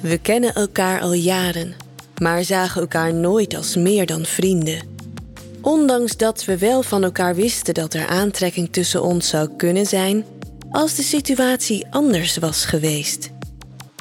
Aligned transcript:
We 0.00 0.18
kennen 0.18 0.54
elkaar 0.54 1.00
al 1.00 1.12
jaren, 1.12 1.74
maar 2.22 2.44
zagen 2.44 2.80
elkaar 2.80 3.14
nooit 3.14 3.54
als 3.54 3.76
meer 3.76 4.06
dan 4.06 4.24
vrienden. 4.24 4.82
Ondanks 5.60 6.16
dat 6.16 6.44
we 6.44 6.58
wel 6.58 6.82
van 6.82 7.04
elkaar 7.04 7.34
wisten 7.34 7.74
dat 7.74 7.94
er 7.94 8.06
aantrekking 8.06 8.72
tussen 8.72 9.02
ons 9.02 9.28
zou 9.28 9.48
kunnen 9.56 9.86
zijn, 9.86 10.24
als 10.70 10.94
de 10.94 11.02
situatie 11.02 11.86
anders 11.90 12.36
was 12.36 12.64
geweest. 12.64 13.30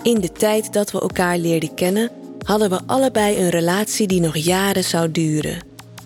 In 0.04 0.21
de 0.21 0.31
tijd 0.31 0.73
dat 0.73 0.91
we 0.91 1.01
elkaar 1.01 1.38
leerden 1.38 1.73
kennen, 1.73 2.09
hadden 2.43 2.70
we 2.70 2.79
allebei 2.86 3.38
een 3.38 3.50
relatie 3.50 4.07
die 4.07 4.21
nog 4.21 4.38
jaren 4.38 4.84
zou 4.84 5.11
duren. 5.11 5.63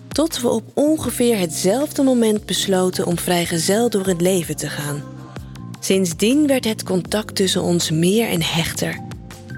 Tot 0.08 0.40
we 0.40 0.48
op 0.48 0.64
ongeveer 0.74 1.38
hetzelfde 1.38 2.02
moment 2.02 2.46
besloten 2.46 3.06
om 3.06 3.18
vrijgezel 3.18 3.90
door 3.90 4.06
het 4.06 4.20
leven 4.20 4.56
te 4.56 4.68
gaan. 4.68 5.02
Sindsdien 5.80 6.46
werd 6.46 6.64
het 6.64 6.82
contact 6.82 7.36
tussen 7.36 7.62
ons 7.62 7.90
meer 7.90 8.28
en 8.28 8.42
hechter. 8.42 9.03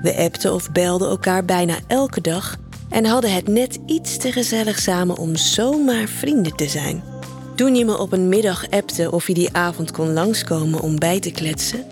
We 0.07 0.17
appten 0.17 0.55
of 0.55 0.73
belden 0.73 1.09
elkaar 1.09 1.45
bijna 1.45 1.75
elke 1.87 2.21
dag 2.21 2.57
en 2.89 3.05
hadden 3.05 3.33
het 3.33 3.49
net 3.49 3.79
iets 3.87 4.17
te 4.17 4.33
gezellig 4.33 4.79
samen 4.79 5.17
om 5.17 5.37
zomaar 5.37 6.09
vrienden 6.09 6.57
te 6.57 6.69
zijn. 6.69 7.03
Toen 7.57 7.75
je 7.75 7.85
me 7.85 7.99
op 7.99 8.13
een 8.13 8.29
middag 8.29 8.71
appte 8.71 9.11
of 9.11 9.27
je 9.27 9.35
die 9.35 9.53
avond 9.53 9.91
kon 9.91 10.13
langskomen 10.13 10.81
om 10.81 10.99
bij 10.99 11.21
te 11.21 11.31
kletsen, 11.31 11.85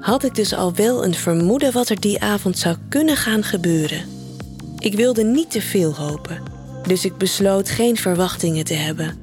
had 0.00 0.24
ik 0.24 0.34
dus 0.34 0.54
al 0.54 0.74
wel 0.74 1.04
een 1.04 1.14
vermoeden 1.14 1.72
wat 1.72 1.88
er 1.88 2.00
die 2.00 2.20
avond 2.20 2.58
zou 2.58 2.76
kunnen 2.88 3.16
gaan 3.16 3.42
gebeuren. 3.42 4.02
Ik 4.78 4.94
wilde 4.94 5.24
niet 5.24 5.50
te 5.50 5.60
veel 5.60 5.94
hopen, 5.94 6.42
dus 6.86 7.04
ik 7.04 7.16
besloot 7.16 7.70
geen 7.70 7.96
verwachtingen 7.96 8.64
te 8.64 8.74
hebben. 8.74 9.18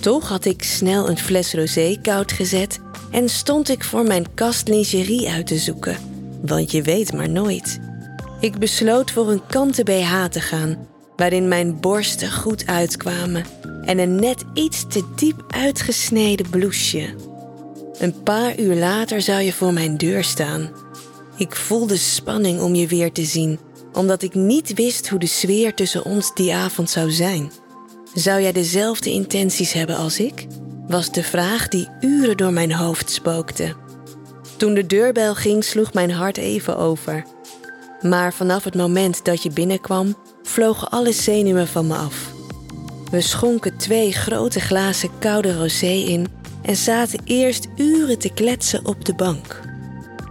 Toch 0.00 0.28
had 0.28 0.44
ik 0.44 0.62
snel 0.62 1.08
een 1.08 1.18
fles 1.18 1.54
rosé 1.54 1.98
koud 2.02 2.32
gezet 2.32 2.78
en 3.10 3.28
stond 3.28 3.68
ik 3.68 3.84
voor 3.84 4.02
mijn 4.02 4.34
kast 4.34 4.68
lingerie 4.68 5.28
uit 5.28 5.46
te 5.46 5.58
zoeken, 5.58 5.96
want 6.42 6.70
je 6.70 6.82
weet 6.82 7.12
maar 7.12 7.28
nooit. 7.28 7.78
Ik 8.40 8.58
besloot 8.58 9.10
voor 9.10 9.30
een 9.30 9.46
kanten 9.46 9.84
BH 9.84 10.24
te 10.24 10.40
gaan, 10.40 10.86
waarin 11.16 11.48
mijn 11.48 11.80
borsten 11.80 12.32
goed 12.32 12.66
uitkwamen 12.66 13.44
en 13.84 13.98
een 13.98 14.14
net 14.14 14.44
iets 14.54 14.84
te 14.88 15.04
diep 15.16 15.44
uitgesneden 15.48 16.50
blouseje. 16.50 17.14
Een 17.98 18.22
paar 18.22 18.58
uur 18.58 18.74
later 18.74 19.22
zou 19.22 19.40
je 19.40 19.52
voor 19.52 19.72
mijn 19.72 19.96
deur 19.96 20.24
staan. 20.24 20.70
Ik 21.36 21.56
voelde 21.56 21.96
spanning 21.96 22.60
om 22.60 22.74
je 22.74 22.86
weer 22.86 23.12
te 23.12 23.24
zien, 23.24 23.58
omdat 23.92 24.22
ik 24.22 24.34
niet 24.34 24.74
wist 24.74 25.08
hoe 25.08 25.18
de 25.18 25.26
sfeer 25.26 25.74
tussen 25.74 26.04
ons 26.04 26.34
die 26.34 26.54
avond 26.54 26.90
zou 26.90 27.10
zijn. 27.10 27.50
Zou 28.14 28.40
jij 28.42 28.52
dezelfde 28.52 29.10
intenties 29.10 29.72
hebben 29.72 29.96
als 29.96 30.20
ik? 30.20 30.46
Was 30.86 31.12
de 31.12 31.22
vraag 31.22 31.68
die 31.68 31.88
uren 32.00 32.36
door 32.36 32.52
mijn 32.52 32.72
hoofd 32.72 33.10
spookte. 33.10 33.74
Toen 34.58 34.74
de 34.74 34.86
deurbel 34.86 35.34
ging, 35.34 35.64
sloeg 35.64 35.92
mijn 35.92 36.10
hart 36.10 36.36
even 36.36 36.76
over. 36.76 37.24
Maar 38.00 38.32
vanaf 38.32 38.64
het 38.64 38.74
moment 38.74 39.24
dat 39.24 39.42
je 39.42 39.50
binnenkwam, 39.50 40.16
vlogen 40.42 40.90
alle 40.90 41.12
zenuwen 41.12 41.68
van 41.68 41.86
me 41.86 41.94
af. 41.94 42.32
We 43.10 43.20
schonken 43.20 43.76
twee 43.76 44.12
grote 44.12 44.60
glazen 44.60 45.10
koude 45.18 45.58
rosé 45.58 45.86
in 45.86 46.26
en 46.62 46.76
zaten 46.76 47.20
eerst 47.24 47.68
uren 47.76 48.18
te 48.18 48.32
kletsen 48.32 48.86
op 48.86 49.04
de 49.04 49.14
bank. 49.14 49.60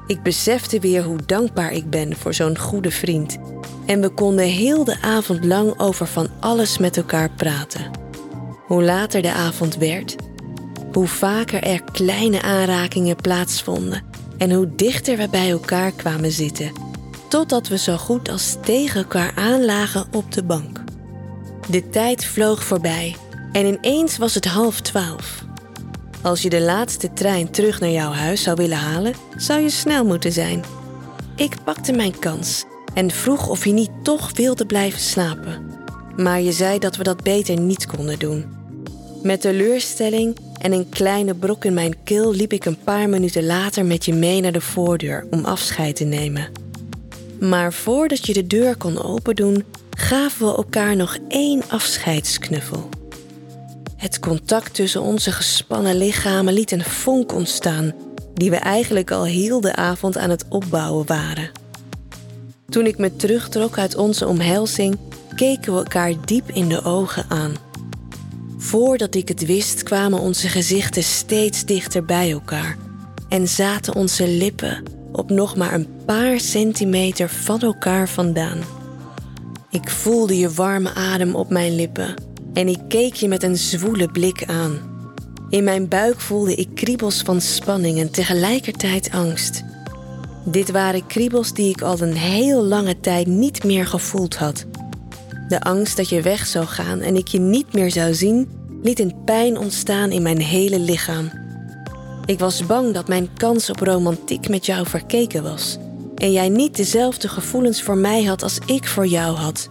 Ik 0.08 0.23
besefte 0.23 0.80
weer 0.80 1.03
hoe 1.03 1.25
dankbaar 1.25 1.72
ik 1.72 1.89
ben 1.89 2.16
voor 2.16 2.34
zo'n 2.34 2.58
goede 2.58 2.91
vriend 2.91 3.38
en 3.86 4.02
we 4.02 4.09
konden 4.09 4.45
heel 4.45 4.84
de 4.84 5.02
avond 5.02 5.45
lang 5.45 5.80
over 5.80 6.08
van 6.08 6.30
alles 6.39 6.78
met 6.78 6.97
elkaar 6.97 7.30
praten. 7.30 7.91
Hoe 8.66 8.84
later 8.84 9.22
de 9.22 9.31
avond 9.31 9.78
werd, 9.78 10.16
hoe 10.91 11.08
vaker 11.08 11.64
er 11.64 11.81
kleine 11.91 12.41
aanrakingen 12.41 13.16
plaatsvonden 13.16 14.06
en 14.38 14.52
hoe 14.52 14.76
dichter 14.76 15.18
we 15.18 15.30
bij 15.30 15.50
elkaar 15.50 15.92
kwamen 15.92 16.32
zitten, 16.32 16.72
totdat 17.30 17.68
we 17.68 17.78
zo 17.78 17.98
goed 17.98 18.30
als 18.30 18.56
tegen 18.62 19.02
elkaar 19.02 19.32
aanlagen 19.36 20.06
op 20.12 20.32
de 20.32 20.44
bank. 20.44 20.84
De 21.70 21.90
tijd 21.90 22.26
vloog 22.26 22.64
voorbij 22.64 23.16
en 23.52 23.66
ineens 23.66 24.18
was 24.18 24.34
het 24.34 24.46
half 24.46 24.81
twaalf. 24.81 25.46
Als 26.22 26.42
je 26.42 26.50
de 26.50 26.62
laatste 26.62 27.14
trein 27.14 27.52
terug 27.52 27.80
naar 27.80 27.90
jouw 27.90 28.12
huis 28.12 28.44
zou 28.44 28.56
willen 28.56 28.78
halen, 28.78 29.14
zou 29.36 29.59
je 29.59 29.70
snel 29.70 30.06
moeten 30.06 30.31
zijn. 30.31 30.64
Ik 31.36 31.56
pakte 31.64 31.92
mijn 31.92 32.20
kans 32.20 32.66
en 32.94 33.12
vroeg 33.12 33.47
of 33.47 33.66
je 33.66 33.72
niet 33.72 33.92
toch 34.03 34.31
wilde 34.34 34.66
blijven 34.66 35.00
slapen. 35.00 35.72
Maar 36.16 36.42
je 36.42 36.52
zei 36.52 36.80
dat 36.80 36.96
we 36.96 37.03
dat 37.03 37.24
beter 37.24 37.59
niet 37.59 37.86
konden 37.86 38.20
doen. 38.20 38.46
Met 39.24 39.42
teleurstelling 39.42 40.38
en 40.57 40.72
een 40.72 40.90
kleine 40.90 41.35
brok 41.35 41.66
in 41.66 41.73
mijn 41.73 42.03
keel 42.03 42.34
liep 42.34 42.53
ik 42.53 42.66
een 42.66 42.79
paar 42.84 43.09
minuten 43.09 43.45
later 43.45 43.85
met 43.85 44.06
je 44.06 44.13
mee 44.13 44.41
naar 44.41 44.51
de 44.51 44.62
voordeur 44.62 45.28
om 45.31 45.45
afscheid 45.45 45.95
te 45.95 46.03
nemen. 46.03 46.51
Maar 47.40 47.73
voordat 47.73 48.25
je 48.25 48.34
de 48.34 48.47
deur 48.47 48.75
kon 48.75 49.03
opendoen, 49.03 49.63
gaven 49.90 50.46
we 50.47 50.56
elkaar 50.56 50.96
nog 50.96 51.17
één 51.28 51.62
afscheidsknuffel. 51.67 52.90
Het 53.96 54.19
contact 54.19 54.73
tussen 54.73 55.01
onze 55.01 55.31
gespannen 55.31 55.97
lichamen 55.97 56.53
liet 56.53 56.72
een 56.72 56.84
vonk 56.84 57.34
ontstaan, 57.34 57.94
die 58.34 58.50
we 58.50 58.56
eigenlijk 58.56 59.12
al 59.12 59.25
heel 59.25 59.62
de 59.62 59.75
avond 59.75 60.17
aan 60.17 60.29
het 60.29 60.46
opbouwen 60.50 61.07
waren. 61.07 61.51
Toen 62.69 62.85
ik 62.85 62.97
me 62.97 63.16
terugtrok 63.16 63.78
uit 63.78 63.96
onze 63.96 64.28
omhelzing, 64.28 64.97
keken 65.35 65.73
we 65.73 65.78
elkaar 65.78 66.13
diep 66.25 66.50
in 66.50 66.69
de 66.69 66.84
ogen 66.84 67.25
aan. 67.29 67.66
Voordat 68.57 69.16
ik 69.16 69.28
het 69.28 69.45
wist, 69.45 69.84
kwamen 69.84 70.19
onze 70.19 70.47
gezichten 70.47 71.03
steeds 71.03 71.66
dichter 71.66 72.06
bij 72.06 72.31
elkaar 72.31 72.78
en 73.29 73.47
zaten 73.47 73.95
onze 73.95 74.28
lippen 74.28 74.84
op 75.12 75.29
nog 75.29 75.56
maar 75.56 75.73
een 75.73 75.88
paar 76.06 76.40
centimeter 76.40 77.29
van 77.29 77.59
elkaar 77.59 78.09
vandaan. 78.09 78.59
Ik 79.69 79.90
voelde 79.90 80.38
je 80.38 80.51
warme 80.51 80.94
adem 80.94 81.35
op 81.35 81.50
mijn 81.50 81.75
lippen 81.75 82.13
en 82.53 82.67
ik 82.67 82.79
keek 82.88 83.13
je 83.13 83.28
met 83.28 83.44
een 83.44 83.57
zwoele 83.57 84.12
blik 84.12 84.46
aan. 84.46 84.79
In 85.50 85.63
mijn 85.63 85.88
buik 85.88 86.19
voelde 86.19 86.56
ik 86.56 86.67
kriebels 86.75 87.22
van 87.22 87.41
spanning 87.41 88.00
en 88.00 88.12
tegelijkertijd 88.12 89.12
angst. 89.12 89.63
Dit 90.46 90.72
waren 90.72 91.07
kriebels 91.07 91.53
die 91.53 91.69
ik 91.69 91.81
al 91.81 92.01
een 92.01 92.16
heel 92.16 92.63
lange 92.63 93.00
tijd 93.00 93.28
niet 93.28 93.63
meer 93.63 93.88
gevoeld 93.88 94.35
had. 94.35 94.66
De 95.47 95.62
angst 95.62 95.97
dat 95.97 96.09
je 96.09 96.22
weg 96.22 96.46
zou 96.46 96.66
gaan 96.66 97.00
en 97.00 97.16
ik 97.16 97.28
je 97.28 97.40
niet 97.40 97.74
meer 97.74 97.91
zou 97.91 98.13
zien, 98.13 98.50
liet 98.84 99.00
een 99.00 99.24
pijn 99.25 99.58
ontstaan 99.58 100.12
in 100.12 100.22
mijn 100.22 100.41
hele 100.41 100.80
lichaam. 100.80 101.31
Ik 102.25 102.40
was 102.40 102.66
bang 102.66 102.94
dat 102.94 103.08
mijn 103.08 103.30
kans 103.34 103.69
op 103.69 103.80
romantiek 103.80 104.50
met 104.50 104.66
jou 104.66 104.88
verkeken 104.88 105.44
was 105.44 105.78
en 106.16 106.31
jij 106.31 106.50
niet 106.50 106.75
dezelfde 106.75 107.28
gevoelens 107.28 107.84
voor 107.84 107.97
mij 107.97 108.24
had 108.24 108.44
als 108.44 108.58
ik 108.66 108.88
voor 108.88 109.08
jou 109.08 109.35
had. 109.35 109.69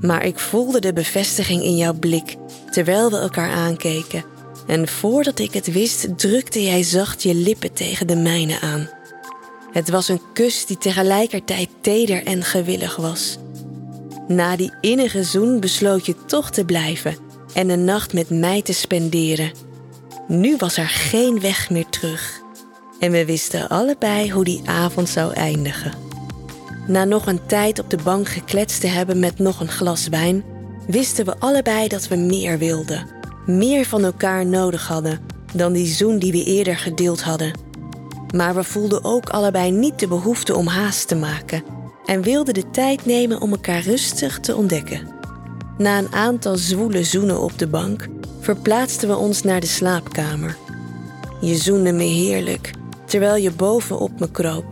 Maar 0.00 0.24
ik 0.24 0.38
voelde 0.38 0.80
de 0.80 0.92
bevestiging 0.92 1.62
in 1.62 1.76
jouw 1.76 1.94
blik 1.94 2.36
terwijl 2.70 3.10
we 3.10 3.16
elkaar 3.18 3.50
aankeken. 3.50 4.24
En 4.66 4.88
voordat 4.88 5.38
ik 5.38 5.52
het 5.52 5.72
wist, 5.72 6.18
drukte 6.18 6.62
jij 6.62 6.82
zacht 6.82 7.22
je 7.22 7.34
lippen 7.34 7.72
tegen 7.72 8.06
de 8.06 8.16
mijne 8.16 8.60
aan. 8.60 8.88
Het 9.72 9.90
was 9.90 10.08
een 10.08 10.20
kus 10.32 10.66
die 10.66 10.78
tegelijkertijd 10.78 11.68
teder 11.80 12.24
en 12.24 12.42
gewillig 12.42 12.96
was. 12.96 13.38
Na 14.28 14.56
die 14.56 14.72
innige 14.80 15.24
zoen 15.24 15.60
besloot 15.60 16.06
je 16.06 16.14
toch 16.26 16.50
te 16.50 16.64
blijven 16.64 17.16
en 17.54 17.68
de 17.68 17.76
nacht 17.76 18.12
met 18.12 18.30
mij 18.30 18.62
te 18.62 18.72
spenderen. 18.72 19.52
Nu 20.28 20.56
was 20.56 20.76
er 20.76 20.88
geen 20.88 21.40
weg 21.40 21.70
meer 21.70 21.88
terug. 21.88 22.40
En 22.98 23.10
we 23.10 23.24
wisten 23.24 23.68
allebei 23.68 24.32
hoe 24.32 24.44
die 24.44 24.62
avond 24.64 25.08
zou 25.08 25.32
eindigen. 25.32 25.92
Na 26.86 27.04
nog 27.04 27.26
een 27.26 27.46
tijd 27.46 27.78
op 27.78 27.90
de 27.90 27.98
bank 28.02 28.28
gekletst 28.28 28.80
te 28.80 28.86
hebben 28.86 29.18
met 29.18 29.38
nog 29.38 29.60
een 29.60 29.68
glas 29.68 30.08
wijn, 30.08 30.44
wisten 30.86 31.24
we 31.24 31.38
allebei 31.38 31.88
dat 31.88 32.08
we 32.08 32.16
meer 32.16 32.58
wilden, 32.58 33.06
meer 33.46 33.84
van 33.84 34.04
elkaar 34.04 34.46
nodig 34.46 34.86
hadden 34.86 35.20
dan 35.54 35.72
die 35.72 35.86
zoen 35.86 36.18
die 36.18 36.32
we 36.32 36.44
eerder 36.44 36.76
gedeeld 36.76 37.22
hadden. 37.22 37.58
Maar 38.34 38.54
we 38.54 38.64
voelden 38.64 39.04
ook 39.04 39.28
allebei 39.28 39.70
niet 39.70 39.98
de 39.98 40.08
behoefte 40.08 40.56
om 40.56 40.66
haast 40.66 41.08
te 41.08 41.14
maken 41.14 41.73
en 42.06 42.22
wilden 42.22 42.54
de 42.54 42.70
tijd 42.70 43.06
nemen 43.06 43.40
om 43.40 43.50
elkaar 43.50 43.80
rustig 43.80 44.40
te 44.40 44.56
ontdekken. 44.56 45.08
Na 45.78 45.98
een 45.98 46.12
aantal 46.12 46.56
zwoele 46.56 47.04
zoenen 47.04 47.40
op 47.40 47.58
de 47.58 47.66
bank 47.66 48.08
verplaatsten 48.40 49.08
we 49.08 49.16
ons 49.16 49.42
naar 49.42 49.60
de 49.60 49.66
slaapkamer. 49.66 50.56
Je 51.40 51.56
zoende 51.56 51.92
me 51.92 52.04
heerlijk, 52.04 52.70
terwijl 53.04 53.36
je 53.36 53.50
bovenop 53.50 54.20
me 54.20 54.30
kroop 54.30 54.64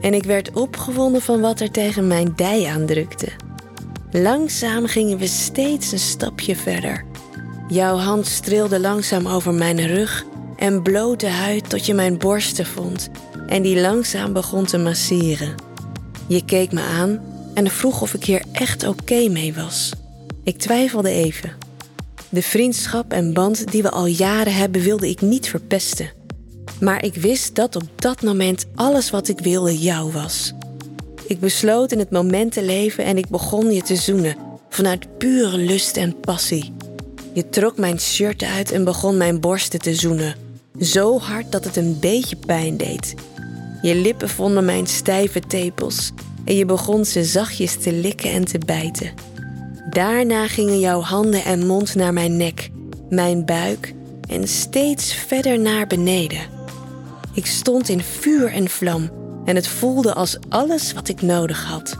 en 0.00 0.14
ik 0.14 0.24
werd 0.24 0.52
opgewonden 0.52 1.22
van 1.22 1.40
wat 1.40 1.60
er 1.60 1.70
tegen 1.70 2.06
mijn 2.06 2.32
dij 2.36 2.66
aandrukte. 2.66 3.28
Langzaam 4.10 4.86
gingen 4.86 5.18
we 5.18 5.26
steeds 5.26 5.92
een 5.92 5.98
stapje 5.98 6.56
verder. 6.56 7.04
Jouw 7.68 7.96
hand 7.96 8.26
streelde 8.26 8.80
langzaam 8.80 9.26
over 9.26 9.54
mijn 9.54 9.86
rug 9.86 10.24
en 10.56 10.82
blote 10.82 11.26
huid 11.26 11.70
tot 11.70 11.86
je 11.86 11.94
mijn 11.94 12.18
borsten 12.18 12.66
vond 12.66 13.10
en 13.46 13.62
die 13.62 13.80
langzaam 13.80 14.32
begon 14.32 14.64
te 14.64 14.78
masseren. 14.78 15.69
Je 16.30 16.44
keek 16.44 16.72
me 16.72 16.80
aan 16.80 17.20
en 17.54 17.70
vroeg 17.70 18.02
of 18.02 18.14
ik 18.14 18.24
hier 18.24 18.42
echt 18.52 18.86
oké 18.86 19.28
mee 19.28 19.54
was. 19.54 19.92
Ik 20.42 20.58
twijfelde 20.58 21.10
even. 21.10 21.52
De 22.28 22.42
vriendschap 22.42 23.12
en 23.12 23.32
band 23.32 23.72
die 23.72 23.82
we 23.82 23.90
al 23.90 24.06
jaren 24.06 24.54
hebben 24.54 24.82
wilde 24.82 25.08
ik 25.08 25.20
niet 25.20 25.48
verpesten. 25.48 26.10
Maar 26.80 27.04
ik 27.04 27.14
wist 27.14 27.54
dat 27.54 27.76
op 27.76 27.82
dat 27.94 28.22
moment 28.22 28.66
alles 28.74 29.10
wat 29.10 29.28
ik 29.28 29.38
wilde 29.38 29.78
jou 29.78 30.12
was. 30.12 30.52
Ik 31.26 31.40
besloot 31.40 31.92
in 31.92 31.98
het 31.98 32.10
moment 32.10 32.52
te 32.52 32.62
leven 32.62 33.04
en 33.04 33.18
ik 33.18 33.28
begon 33.28 33.72
je 33.72 33.82
te 33.82 33.96
zoenen, 33.96 34.36
vanuit 34.68 35.18
pure 35.18 35.56
lust 35.56 35.96
en 35.96 36.20
passie. 36.20 36.72
Je 37.32 37.48
trok 37.48 37.78
mijn 37.78 38.00
shirt 38.00 38.42
uit 38.42 38.70
en 38.70 38.84
begon 38.84 39.16
mijn 39.16 39.40
borsten 39.40 39.80
te 39.80 39.94
zoenen, 39.94 40.36
zo 40.80 41.18
hard 41.18 41.52
dat 41.52 41.64
het 41.64 41.76
een 41.76 41.98
beetje 42.00 42.36
pijn 42.36 42.76
deed. 42.76 43.14
Je 43.82 43.94
lippen 43.94 44.28
vonden 44.28 44.64
mijn 44.64 44.86
stijve 44.86 45.40
tepels 45.40 46.12
en 46.44 46.56
je 46.56 46.64
begon 46.64 47.04
ze 47.04 47.24
zachtjes 47.24 47.76
te 47.76 47.92
likken 47.92 48.30
en 48.30 48.44
te 48.44 48.58
bijten. 48.58 49.10
Daarna 49.90 50.48
gingen 50.48 50.80
jouw 50.80 51.00
handen 51.00 51.44
en 51.44 51.66
mond 51.66 51.94
naar 51.94 52.12
mijn 52.12 52.36
nek, 52.36 52.70
mijn 53.08 53.44
buik 53.44 53.94
en 54.28 54.48
steeds 54.48 55.14
verder 55.14 55.58
naar 55.58 55.86
beneden. 55.86 56.40
Ik 57.34 57.46
stond 57.46 57.88
in 57.88 58.00
vuur 58.00 58.52
en 58.52 58.68
vlam 58.68 59.10
en 59.44 59.56
het 59.56 59.68
voelde 59.68 60.14
als 60.14 60.38
alles 60.48 60.92
wat 60.92 61.08
ik 61.08 61.22
nodig 61.22 61.64
had. 61.64 61.96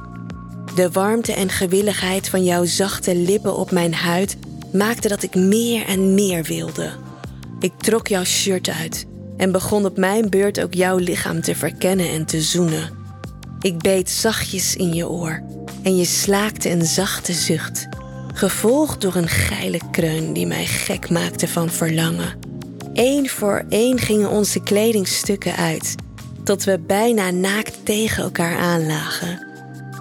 De 0.74 0.90
warmte 0.90 1.32
en 1.32 1.48
gewilligheid 1.48 2.28
van 2.28 2.44
jouw 2.44 2.64
zachte 2.64 3.14
lippen 3.14 3.56
op 3.56 3.70
mijn 3.70 3.94
huid 3.94 4.36
maakte 4.72 5.08
dat 5.08 5.22
ik 5.22 5.34
meer 5.34 5.86
en 5.86 6.14
meer 6.14 6.42
wilde. 6.42 6.90
Ik 7.60 7.72
trok 7.78 8.08
jouw 8.08 8.24
shirt 8.24 8.68
uit 8.68 9.06
en 9.40 9.52
begon 9.52 9.84
op 9.84 9.96
mijn 9.96 10.30
beurt 10.30 10.62
ook 10.62 10.74
jouw 10.74 10.96
lichaam 10.96 11.40
te 11.40 11.54
verkennen 11.54 12.08
en 12.08 12.24
te 12.24 12.40
zoenen. 12.40 12.90
Ik 13.60 13.78
beet 13.78 14.10
zachtjes 14.10 14.76
in 14.76 14.94
je 14.94 15.08
oor 15.08 15.42
en 15.82 15.96
je 15.96 16.04
slaakte 16.04 16.70
een 16.70 16.84
zachte 16.84 17.32
zucht, 17.32 17.88
gevolgd 18.34 19.00
door 19.00 19.14
een 19.14 19.28
geile 19.28 19.80
kreun 19.90 20.32
die 20.32 20.46
mij 20.46 20.66
gek 20.66 21.10
maakte 21.10 21.48
van 21.48 21.70
verlangen. 21.70 22.38
Eén 22.94 23.28
voor 23.28 23.64
één 23.68 23.98
gingen 23.98 24.30
onze 24.30 24.62
kledingstukken 24.62 25.56
uit, 25.56 25.94
tot 26.44 26.64
we 26.64 26.78
bijna 26.78 27.30
naakt 27.30 27.78
tegen 27.84 28.22
elkaar 28.22 28.58
aanlagen. 28.58 29.46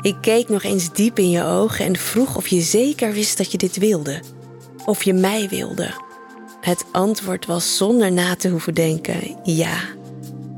Ik 0.01 0.15
keek 0.21 0.50
nog 0.50 0.63
eens 0.63 0.94
diep 0.94 1.19
in 1.19 1.30
je 1.30 1.44
ogen 1.44 1.86
en 1.86 1.95
vroeg 1.95 2.36
of 2.36 2.47
je 2.47 2.62
zeker 2.62 3.13
wist 3.13 3.38
dat 3.38 3.51
je 3.51 3.57
dit 3.57 3.77
wilde, 3.77 4.21
of 4.86 5.03
je 5.03 5.13
mij 5.13 5.47
wilde. 5.50 6.09
Het 6.62 6.86
antwoord 6.92 7.46
was 7.46 7.78
zonder 7.78 8.12
na 8.12 8.36
te 8.36 8.50
hoeven 8.50 8.74
denken: 8.74 9.38
ja. 9.44 9.78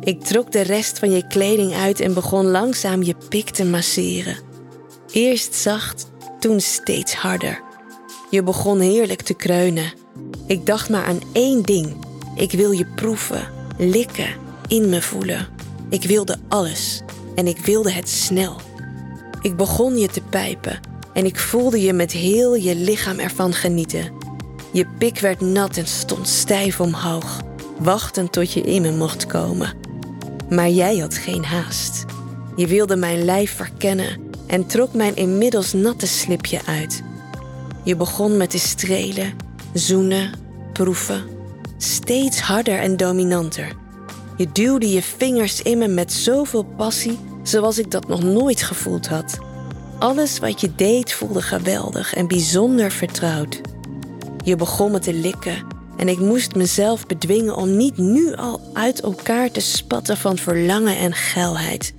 Ik 0.03 0.23
trok 0.23 0.51
de 0.51 0.61
rest 0.61 0.99
van 0.99 1.11
je 1.11 1.27
kleding 1.27 1.73
uit 1.73 1.99
en 1.99 2.13
begon 2.13 2.45
langzaam 2.45 3.03
je 3.03 3.15
pik 3.29 3.49
te 3.49 3.65
masseren. 3.65 4.37
Eerst 5.11 5.55
zacht, 5.55 6.07
toen 6.39 6.59
steeds 6.59 7.13
harder. 7.13 7.61
Je 8.29 8.43
begon 8.43 8.79
heerlijk 8.79 9.21
te 9.21 9.33
kreunen. 9.33 9.93
Ik 10.47 10.65
dacht 10.65 10.89
maar 10.89 11.03
aan 11.03 11.19
één 11.31 11.63
ding. 11.63 12.05
Ik 12.35 12.51
wil 12.51 12.71
je 12.71 12.85
proeven, 12.85 13.47
likken, 13.77 14.35
in 14.67 14.89
me 14.89 15.01
voelen. 15.01 15.47
Ik 15.89 16.03
wilde 16.03 16.37
alles 16.47 17.01
en 17.35 17.47
ik 17.47 17.57
wilde 17.57 17.91
het 17.91 18.09
snel. 18.09 18.55
Ik 19.41 19.57
begon 19.57 19.97
je 19.97 20.07
te 20.07 20.21
pijpen 20.21 20.79
en 21.13 21.25
ik 21.25 21.39
voelde 21.39 21.81
je 21.81 21.93
met 21.93 22.11
heel 22.11 22.55
je 22.55 22.75
lichaam 22.75 23.19
ervan 23.19 23.53
genieten. 23.53 24.20
Je 24.73 24.85
pik 24.97 25.19
werd 25.19 25.41
nat 25.41 25.77
en 25.77 25.87
stond 25.87 26.27
stijf 26.27 26.79
omhoog, 26.79 27.41
wachtend 27.79 28.31
tot 28.31 28.53
je 28.53 28.61
in 28.61 28.81
me 28.81 28.91
mocht 28.91 29.25
komen. 29.25 29.73
Maar 30.49 30.69
jij 30.69 30.97
had 30.97 31.13
geen 31.15 31.45
haast. 31.45 32.05
Je 32.55 32.67
wilde 32.67 32.95
mijn 32.95 33.23
lijf 33.25 33.55
verkennen 33.55 34.29
en 34.47 34.67
trok 34.67 34.93
mijn 34.93 35.15
inmiddels 35.15 35.73
natte 35.73 36.07
slipje 36.07 36.59
uit. 36.65 37.03
Je 37.83 37.95
begon 37.95 38.37
met 38.37 38.49
te 38.49 38.59
strelen, 38.59 39.33
zoenen, 39.73 40.31
proeven, 40.73 41.23
steeds 41.77 42.39
harder 42.39 42.79
en 42.79 42.97
dominanter. 42.97 43.67
Je 44.37 44.51
duwde 44.51 44.89
je 44.89 45.01
vingers 45.01 45.61
in 45.61 45.77
me 45.77 45.87
met 45.87 46.13
zoveel 46.13 46.63
passie, 46.63 47.19
zoals 47.43 47.77
ik 47.77 47.91
dat 47.91 48.07
nog 48.07 48.23
nooit 48.23 48.61
gevoeld 48.61 49.07
had. 49.07 49.37
Alles 49.99 50.39
wat 50.39 50.61
je 50.61 50.75
deed 50.75 51.13
voelde 51.13 51.41
geweldig 51.41 52.13
en 52.13 52.27
bijzonder 52.27 52.91
vertrouwd. 52.91 53.61
Je 54.43 54.55
begon 54.55 54.91
me 54.91 54.99
te 54.99 55.13
likken 55.13 55.65
en 55.97 56.07
ik 56.07 56.19
moest 56.19 56.55
mezelf 56.55 57.07
bedwingen 57.07 57.55
om 57.55 57.77
niet 57.77 57.97
nu 57.97 58.35
al 58.35 58.61
uit 58.73 59.01
elkaar 59.01 59.51
te 59.51 59.59
spatten 59.59 60.17
van 60.17 60.37
verlangen 60.37 60.97
en 60.97 61.13
geilheid. 61.13 61.93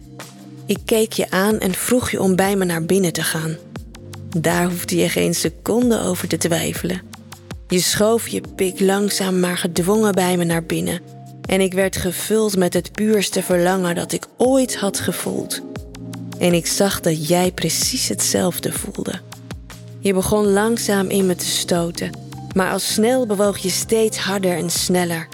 Ik 0.67 0.79
keek 0.85 1.13
je 1.13 1.31
aan 1.31 1.59
en 1.59 1.75
vroeg 1.75 2.11
je 2.11 2.21
om 2.21 2.37
bij 2.37 2.57
me 2.57 2.65
naar 2.65 2.85
binnen 2.85 3.13
te 3.13 3.23
gaan. 3.23 3.57
Daar 4.37 4.65
hoefde 4.65 4.97
je 4.97 5.09
geen 5.09 5.35
seconde 5.35 6.01
over 6.01 6.29
te 6.29 6.37
twijfelen. 6.37 7.01
Je 7.69 7.81
schoof 7.81 8.29
je 8.29 8.43
pik 8.57 8.81
langzaam 8.81 9.41
maar 9.41 9.59
gedwongen 9.59 10.15
bij 10.15 10.37
me 10.37 10.45
naar 10.45 10.65
binnen 10.65 11.01
en 11.47 11.61
ik 11.61 11.73
werd 11.73 11.97
gevuld 11.97 12.57
met 12.57 12.75
het 12.75 12.93
puurste 12.93 13.43
verlangen 13.43 13.95
dat 13.95 14.13
ik 14.13 14.27
ooit 14.37 14.77
had 14.77 15.01
gevoeld. 15.01 15.61
En 16.39 16.53
ik 16.53 16.67
zag 16.67 17.01
dat 17.01 17.29
jij 17.29 17.53
precies 17.53 18.09
hetzelfde 18.09 18.73
voelde. 18.73 19.21
Je 19.99 20.15
begon 20.15 20.47
langzaam 20.47 21.09
in 21.09 21.27
me 21.27 21.35
te 21.35 21.47
stoten, 21.47 22.11
maar 22.55 22.73
al 22.73 22.79
snel 22.79 23.27
bewoog 23.27 23.59
je 23.59 23.71
steeds 23.71 24.19
harder 24.19 24.57
en 24.57 24.71
sneller. 24.71 25.29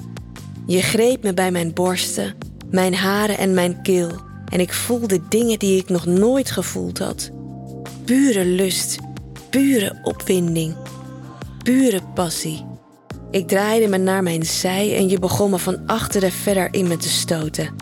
Je 0.67 0.83
greep 0.83 1.23
me 1.23 1.35
bij 1.35 1.51
mijn 1.51 1.75
borsten, 1.75 2.35
mijn 2.71 2.95
haren 2.95 3.39
en 3.39 3.55
mijn 3.55 3.83
keel 3.83 4.11
en 4.49 4.61
ik 4.61 4.73
voelde 4.73 5.21
dingen 5.29 5.59
die 5.59 5.81
ik 5.81 5.89
nog 5.89 6.07
nooit 6.07 6.51
gevoeld 6.51 6.99
had. 6.99 7.31
Pure 8.05 8.45
lust, 8.45 8.99
pure 9.51 9.99
opwinding, 10.03 10.77
pure 11.63 12.01
passie. 12.15 12.65
Ik 13.31 13.49
draaide 13.49 13.89
me 13.89 13.99
naar 13.99 14.23
mijn 14.23 14.47
zij 14.47 14.97
en 14.97 15.09
je 15.09 15.19
begon 15.19 15.51
me 15.51 15.59
van 15.59 15.87
achteren 15.87 16.33
verder 16.33 16.69
in 16.71 16.89
me 16.89 16.97
te 16.97 17.09
stoten. 17.09 17.75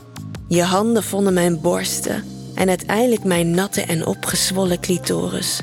Je 0.49 0.63
handen 0.63 1.03
vonden 1.03 1.35
mijn 1.35 1.61
borsten 1.61 2.25
en 2.55 2.69
uiteindelijk 2.69 3.25
mijn 3.25 3.51
natte 3.51 3.83
en 3.83 4.07
opgezwollen 4.07 4.81
clitoris. 4.81 5.61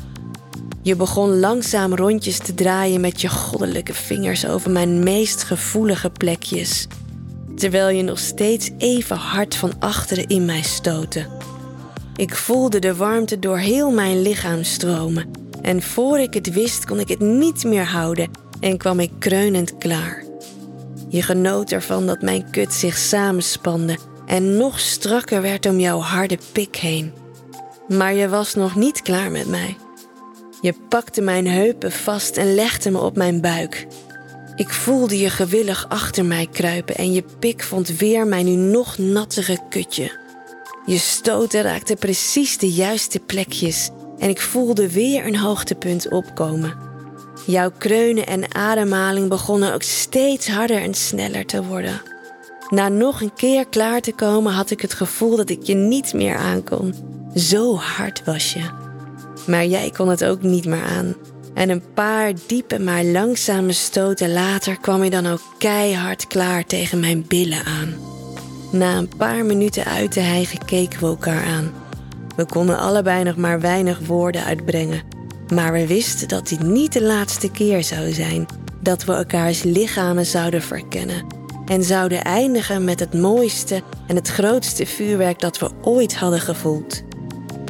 Je 0.84 0.96
begon 0.96 1.40
langzaam 1.40 1.96
rondjes 1.96 2.38
te 2.38 2.54
draaien 2.54 3.02
met 3.02 3.22
je 3.22 3.30
goddelijke 3.30 3.94
vingers 3.94 4.46
over 4.48 4.72
mijn 4.72 5.04
meest 5.04 5.44
gevoelige 5.44 6.10
plekjes, 6.10 6.88
terwijl 7.56 7.90
je 7.90 8.04
nog 8.04 8.20
steeds 8.20 8.70
even 8.78 9.16
hard 9.16 9.56
van 9.56 9.72
achteren 9.80 10.28
in 10.28 10.46
mij 10.46 10.62
stootte. 10.62 11.26
Ik 12.16 12.36
voelde 12.36 12.80
de 12.80 12.96
warmte 12.96 13.40
door 13.40 13.58
heel 13.58 13.92
mijn 13.92 14.22
lichaam 14.22 14.64
stromen 14.64 15.32
en 15.62 15.82
voor 15.82 16.20
ik 16.20 16.34
het 16.34 16.54
wist 16.54 16.86
kon 16.86 17.00
ik 17.00 17.08
het 17.08 17.20
niet 17.20 17.64
meer 17.64 17.86
houden 17.86 18.32
en 18.60 18.78
kwam 18.78 19.00
ik 19.00 19.12
kreunend 19.20 19.78
klaar. 19.78 20.24
Je 21.10 21.22
genoot 21.22 21.72
ervan 21.72 22.06
dat 22.06 22.22
mijn 22.22 22.50
kut 22.50 22.74
zich 22.74 22.98
samenspande 22.98 23.98
en 24.26 24.58
nog 24.58 24.80
strakker 24.80 25.42
werd 25.42 25.66
om 25.66 25.80
jouw 25.80 26.00
harde 26.00 26.38
pik 26.52 26.76
heen. 26.76 27.14
Maar 27.88 28.14
je 28.14 28.30
was 28.30 28.54
nog 28.54 28.76
niet 28.76 29.02
klaar 29.02 29.32
met 29.32 29.48
mij. 29.48 29.78
Je 30.64 30.74
pakte 30.90 31.22
mijn 31.22 31.48
heupen 31.48 31.92
vast 31.92 32.38
en 32.38 32.56
legde 32.56 32.92
me 32.92 33.00
op 33.00 33.16
mijn 33.16 33.42
buik. 33.42 33.88
Ik 34.56 34.70
voelde 34.70 35.18
je 35.18 35.30
gewillig 35.30 35.86
achter 35.90 36.26
mij 36.26 36.48
kruipen 36.52 36.96
en 36.96 37.14
je 37.14 37.24
pik 37.40 37.64
vond 37.64 37.88
weer 37.88 38.28
mijn 38.28 38.46
nu 38.46 38.56
nog 38.56 38.98
nattere 38.98 39.58
kutje. 39.70 40.12
Je 40.86 40.98
stoten 40.98 41.62
raakte 41.62 41.96
precies 41.96 42.58
de 42.58 42.72
juiste 42.72 43.20
plekjes 43.20 43.90
en 44.18 44.30
ik 44.30 44.42
voelde 44.42 44.92
weer 44.92 45.26
een 45.26 45.38
hoogtepunt 45.38 46.10
opkomen. 46.10 46.78
Jouw 47.46 47.72
kreunen 47.78 48.28
en 48.28 48.56
ademhaling 48.56 49.30
begonnen 49.30 49.74
ook 49.74 49.84
steeds 49.84 50.48
harder 50.48 50.82
en 50.82 50.94
sneller 50.94 51.46
te 51.46 51.64
worden. 51.64 52.02
Na 52.70 52.90
nog 52.90 53.22
een 53.22 53.34
keer 53.34 53.68
klaar 53.68 54.02
te 54.02 54.14
komen 54.14 54.54
had 54.54 54.72
ik 54.72 54.82
het 54.82 54.94
gevoel 54.94 55.36
dat 55.36 55.50
ik 55.50 55.64
je 55.64 55.76
niet 55.76 56.14
meer 56.14 56.36
aankon. 56.36 56.96
Zo 57.36 57.76
hard 57.76 58.24
was 58.26 58.54
je. 58.54 58.83
Maar 59.48 59.66
jij 59.66 59.90
kon 59.90 60.10
het 60.10 60.26
ook 60.26 60.42
niet 60.42 60.66
meer 60.66 60.84
aan. 60.84 61.16
En 61.54 61.70
een 61.70 61.84
paar 61.94 62.34
diepe 62.48 62.80
maar 62.80 63.04
langzame 63.04 63.72
stoten 63.72 64.34
later 64.34 64.78
kwam 64.80 65.04
je 65.04 65.10
dan 65.10 65.28
ook 65.28 65.42
keihard 65.58 66.28
klaar 66.28 66.66
tegen 66.66 67.00
mijn 67.00 67.26
billen 67.28 67.66
aan. 67.66 67.94
Na 68.72 68.98
een 68.98 69.12
paar 69.18 69.46
minuten 69.46 69.86
uit 69.86 70.12
te 70.12 70.20
hijgen 70.20 70.66
keken 70.66 71.00
we 71.00 71.06
elkaar 71.06 71.46
aan. 71.46 71.72
We 72.36 72.46
konden 72.46 72.78
allebei 72.78 73.24
nog 73.24 73.36
maar 73.36 73.60
weinig 73.60 74.00
woorden 74.00 74.44
uitbrengen. 74.44 75.02
Maar 75.54 75.72
we 75.72 75.88
wisten 75.88 76.28
dat 76.28 76.48
dit 76.48 76.64
niet 76.64 76.94
de 76.94 77.04
laatste 77.04 77.52
keer 77.52 77.84
zou 77.84 78.12
zijn 78.12 78.46
dat 78.82 79.04
we 79.04 79.14
elkaars 79.14 79.64
lichamen 79.64 80.26
zouden 80.26 80.62
verkennen 80.62 81.26
en 81.66 81.84
zouden 81.84 82.24
eindigen 82.24 82.84
met 82.84 83.00
het 83.00 83.14
mooiste 83.14 83.82
en 84.08 84.16
het 84.16 84.28
grootste 84.28 84.86
vuurwerk 84.86 85.40
dat 85.40 85.60
we 85.60 85.70
ooit 85.82 86.16
hadden 86.16 86.40
gevoeld. 86.40 87.04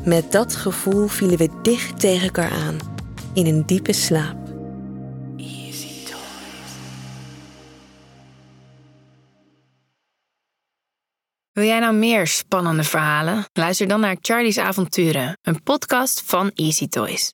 Met 0.06 0.32
dat 0.32 0.56
gevoel 0.56 1.08
vielen 1.08 1.38
we 1.38 1.50
dicht 1.62 2.00
tegen 2.00 2.24
elkaar 2.24 2.52
aan, 2.52 2.78
in 3.34 3.46
een 3.46 3.66
diepe 3.66 3.94
slaap. 3.94 4.42
Wil 11.52 11.64
jij 11.66 11.80
nou 11.80 11.96
meer 11.96 12.28
spannende 12.28 12.84
verhalen? 12.84 13.46
Luister 13.54 13.88
dan 13.88 14.00
naar 14.00 14.18
Charlie's 14.22 14.58
Avonturen, 14.58 15.38
een 15.42 15.64
podcast 15.64 16.24
van 16.26 16.52
Easy 16.54 16.88
Toys. 16.88 17.32